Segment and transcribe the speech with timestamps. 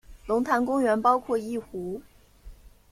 [0.25, 2.01] 龙潭公园包括一湖。